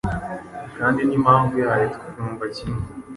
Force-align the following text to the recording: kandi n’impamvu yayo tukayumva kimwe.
kandi 0.77 1.01
n’impamvu 1.03 1.53
yayo 1.65 1.85
tukayumva 1.93 2.45
kimwe. 2.55 2.81